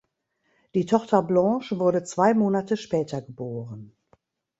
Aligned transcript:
Die 0.73 0.87
Tochter 0.87 1.21
Blanche 1.21 1.77
wurde 1.77 2.03
zwei 2.03 2.33
Monate 2.33 2.75
später 2.75 3.21
geboren. 3.21 3.95